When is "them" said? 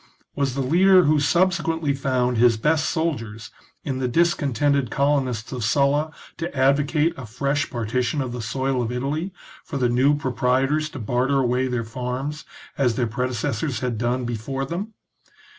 14.65-14.95